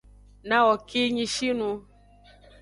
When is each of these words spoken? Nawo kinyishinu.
Nawo 0.47 0.73
kinyishinu. 0.89 1.69